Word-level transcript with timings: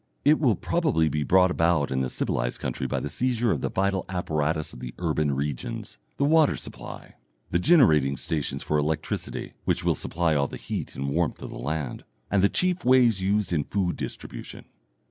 It 0.25 0.39
will 0.39 0.55
probably 0.55 1.09
be 1.09 1.21
brought 1.21 1.51
about 1.51 1.91
in 1.91 2.03
a 2.03 2.09
civilized 2.09 2.59
country 2.59 2.87
by 2.87 2.99
the 3.01 3.07
seizure 3.07 3.51
of 3.51 3.61
the 3.61 3.69
vital 3.69 4.03
apparatus 4.09 4.73
of 4.73 4.79
the 4.79 4.95
urban 4.97 5.35
regions 5.35 5.99
the 6.17 6.25
water 6.25 6.55
supply, 6.55 7.13
the 7.51 7.59
generating 7.59 8.17
stations 8.17 8.63
for 8.63 8.79
electricity 8.79 9.53
(which 9.63 9.83
will 9.85 9.93
supply 9.93 10.33
all 10.33 10.47
the 10.47 10.57
heat 10.57 10.95
and 10.95 11.09
warmth 11.09 11.43
of 11.43 11.51
the 11.51 11.59
land), 11.59 12.03
and 12.31 12.43
the 12.43 12.49
chief 12.49 12.83
ways 12.83 13.21
used 13.21 13.53
in 13.53 13.63
food 13.63 13.95
distribution. 13.95 14.65